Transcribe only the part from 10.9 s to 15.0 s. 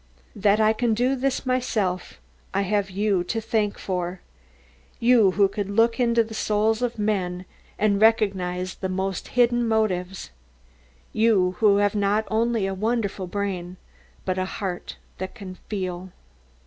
you who have not only a wonderful brain but a heart